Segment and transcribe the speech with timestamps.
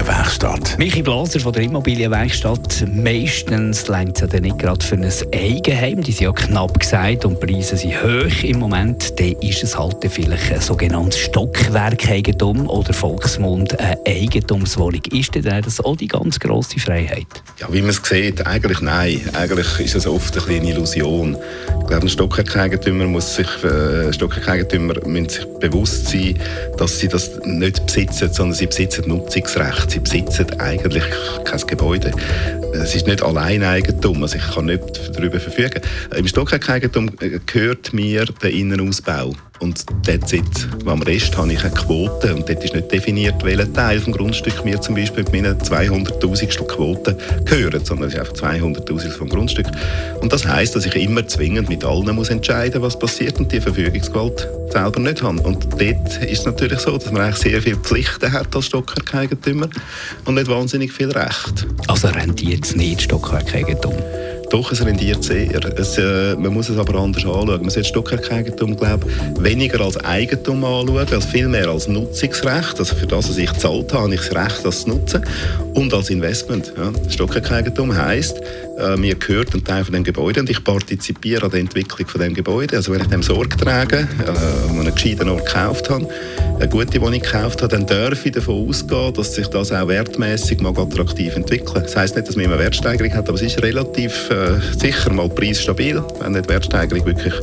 [0.00, 0.78] Immobilienwerkstatt.
[0.78, 2.86] Michi Blaser von der Immobilienwerkstatt.
[2.90, 6.02] Meistens längt es ja dann nicht gerade für ein Eigenheim.
[6.02, 9.20] Die sind ja knapp gesagt und die Preise sind hoch im Moment.
[9.20, 15.02] Dann ist es halt vielleicht ein sogenanntes Stockwerkeigentum oder Volksmund eine Eigentumswohnung.
[15.12, 17.26] Ist denn das auch die ganz grosse Freiheit?
[17.58, 19.20] Ja, wie man es sieht, eigentlich nein.
[19.34, 21.36] Eigentlich ist es oft ein eine Illusion.
[21.80, 26.38] Ich glaube, ein Stockwerkeigentümer muss sich, äh, Stockwerkeigentümer müssen sich bewusst sein,
[26.78, 29.89] dass sie das nicht besitzen, sondern sie besitzen Nutzungsrecht.
[29.90, 31.02] Sie besitzen eigentlich
[31.44, 32.12] kein Gebäude.
[32.72, 34.84] Es ist nicht Alleineigentum, also ich kann nicht
[35.16, 35.82] darüber verfügen.
[36.16, 37.10] Im Stockwerkeigentum
[37.46, 39.34] gehört mir der Innenausbau.
[39.60, 44.00] Und dort, am Rest habe ich eine Quote und dort ist nicht definiert, welcher Teil
[44.00, 49.10] vom Grundstück mir zum Beispiel mit meinen 200'000 Quote gehört, sondern es ist einfach 200'000
[49.10, 49.66] vom Grundstück.
[50.20, 53.60] Und das heisst, dass ich immer zwingend mit allen muss entscheiden was passiert und die
[53.60, 55.40] Verfügungsgewalt selber nicht habe.
[55.42, 59.68] Und dort ist es natürlich so, dass man eigentlich sehr viele Pflichten hat als Stockwerkeigentummer
[60.24, 61.66] und nicht wahnsinnig viel Recht.
[61.86, 63.94] Also rentiert es nicht, Stockwerkeigentum?
[64.50, 65.64] Doch, es rendiert sehr.
[65.78, 67.60] Es, äh, man muss es aber anders anschauen.
[67.60, 69.06] Man sollte Stockwerkeigentum, glaube
[69.38, 72.80] weniger als Eigentum anschauen, als vielmehr als Nutzungsrecht.
[72.80, 75.24] Also für das, was ich gezahlt habe, habe ich das Recht, das zu nutzen.
[75.74, 76.72] Und als Investment.
[76.76, 76.92] Ja.
[77.08, 78.40] Stockwerkeigentum heisst,
[78.78, 82.20] äh, mir gehört ein Teil von dem Gebäude und ich partizipiere an der Entwicklung von
[82.20, 82.76] dem Gebäude.
[82.76, 86.08] Also wenn ich dem Sorge trage, äh, einen gescheiten Ort gekauft habe,
[86.60, 90.60] eine gute Wohnung gekauft habe, dann darf ich davon ausgehen, dass sich das auch wertmäßig
[90.60, 91.84] mal attraktiv entwickelt.
[91.86, 95.28] Das heisst nicht, dass man immer Wertsteigerung hat, aber es ist relativ äh, sicher mal
[95.28, 97.34] preisstabil, wenn nicht Wertsteigerung wirklich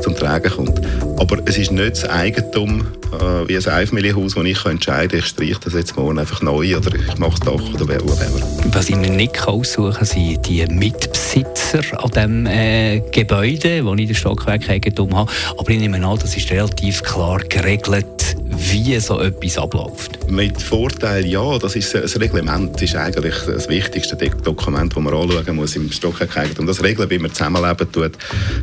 [0.00, 0.80] zum Tragen kommt.
[1.18, 5.26] Aber es ist nicht das Eigentum äh, wie ein Einfamilienhaus, wo ich entscheiden kann, ich
[5.26, 8.46] streiche das jetzt morgen einfach neu oder ich mache es doch oder wer whatever.
[8.72, 14.08] Was ich mir nicht aussuchen kann, sind die Mitbesitzer an diesem äh, Gebäude, wo ich
[14.08, 15.30] das Stockwerkeigentum habe.
[15.56, 20.30] Aber ich nehme an, das ist relativ klar geregelt, wie so etwas abläuft.
[20.30, 25.56] Mit Vorteil ja, das ist das Reglement ist eigentlich das wichtigste Dokument, das man anschauen
[25.56, 26.66] muss im Stockwerkeigentum.
[26.66, 28.12] Das regeln, wie man zusammenleben tut.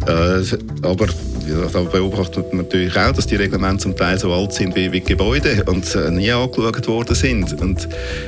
[0.07, 0.43] Äh,
[0.81, 1.07] aber
[1.73, 5.01] da beobachtet man natürlich auch, dass die Reglemente zum Teil so alt sind wie, wie
[5.01, 7.61] Gebäude und äh, nie angeschaut worden sind.
[7.61, 7.87] Und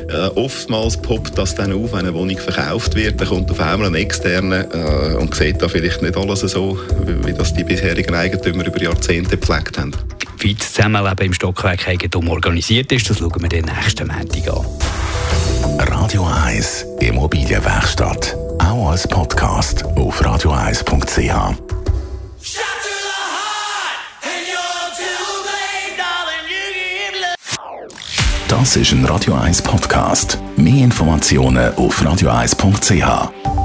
[0.10, 3.88] äh, oftmals poppt das dann auf, wenn eine Wohnung verkauft wird, dann kommt auf einmal
[3.88, 8.14] ein externer äh, und sieht da vielleicht nicht alles so, wie, wie das die bisherigen
[8.14, 9.94] Eigentümer über Jahrzehnte gepflegt haben.
[10.54, 14.66] Das Zusammenleben im Stockwerkeigentum organisiert ist, das schauen wir den nächsten Montag an.
[15.88, 18.36] Radio 1 Immobilienwerkstatt.
[18.60, 21.58] Auch als Podcast auf radio1.ch.
[28.48, 30.38] Das ist ein Radio 1 Podcast.
[30.58, 33.65] Mehr Informationen auf radio1.ch.